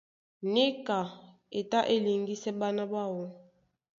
Níka 0.53 0.99
e 1.59 1.59
tá 1.69 1.79
e 1.93 1.95
liŋgisɛ 2.05 2.51
ɓána 2.59 2.83
ɓáō. 2.91 3.21